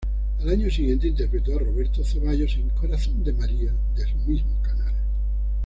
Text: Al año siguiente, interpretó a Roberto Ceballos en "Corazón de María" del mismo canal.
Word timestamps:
Al 0.39 0.49
año 0.49 0.67
siguiente, 0.71 1.07
interpretó 1.09 1.55
a 1.55 1.59
Roberto 1.59 2.03
Ceballos 2.03 2.55
en 2.55 2.69
"Corazón 2.69 3.23
de 3.23 3.33
María" 3.33 3.71
del 3.95 4.15
mismo 4.25 4.59
canal. 4.63 4.95